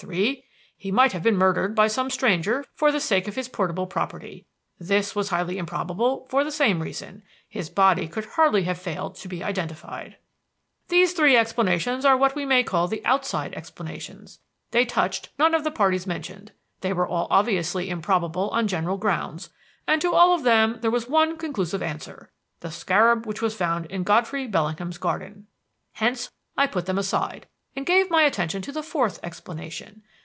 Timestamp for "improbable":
5.58-6.24, 17.90-18.50